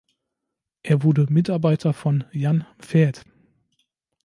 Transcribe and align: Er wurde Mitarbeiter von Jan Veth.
Er 0.81 1.03
wurde 1.03 1.31
Mitarbeiter 1.31 1.93
von 1.93 2.23
Jan 2.31 2.65
Veth. 2.79 3.23